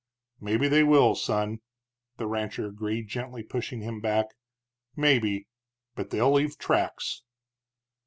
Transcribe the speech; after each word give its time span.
"Maybe 0.39 0.67
they 0.67 0.81
will, 0.81 1.13
son," 1.13 1.59
the 2.17 2.25
rancher 2.25 2.65
agreed, 2.65 3.07
gently 3.07 3.43
pushing 3.43 3.81
him 3.81 3.99
back; 4.01 4.33
"maybe. 4.95 5.47
But 5.93 6.09
they'll 6.09 6.33
leave 6.33 6.57
tracks." 6.57 7.21